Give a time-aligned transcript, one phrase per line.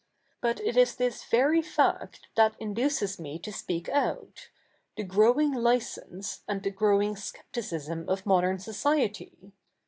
[0.41, 4.49] But it is this very fact that induces me to speak out—
[4.97, 9.51] the growing licence a7id the grozving scepticis7n of modern society.